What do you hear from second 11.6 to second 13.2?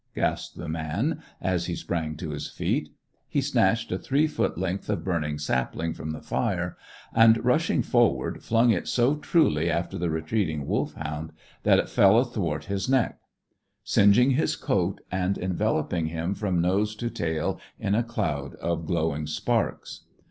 that it fell athwart his neck,